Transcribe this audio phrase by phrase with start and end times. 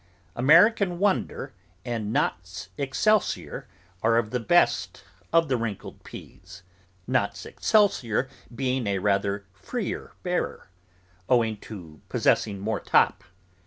[0.35, 1.53] American Wonder
[1.85, 3.67] and Nott's Excelsior
[4.01, 6.63] are of the best of the wrinkled peas,
[7.05, 10.71] Nott's Excelsior being a rather freer bearer,
[11.29, 13.23] owing to possessing more top.